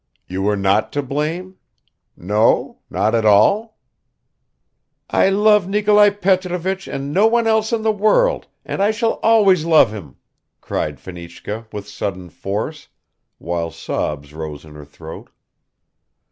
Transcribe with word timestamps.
"You 0.25 0.41
were 0.41 0.55
not 0.57 0.91
to 0.93 1.03
blame? 1.03 1.57
No? 2.17 2.79
Not 2.89 3.13
at 3.13 3.23
all?" 3.23 3.77
"I 5.11 5.29
love 5.29 5.67
Nikolai 5.69 6.09
Petrovich 6.09 6.87
and 6.87 7.13
no 7.13 7.27
one 7.27 7.45
else 7.45 7.71
in 7.71 7.83
the 7.83 7.91
world 7.91 8.47
and 8.65 8.81
I 8.81 8.89
shall 8.89 9.19
always 9.21 9.63
love 9.63 9.91
him!" 9.93 10.15
cried 10.59 10.99
Fenichka 10.99 11.67
with 11.71 11.87
sudden 11.87 12.31
force, 12.31 12.87
while 13.37 13.69
sobs 13.69 14.33
rose 14.33 14.65
in 14.65 14.73
her 14.73 14.85
throat. 14.85 15.29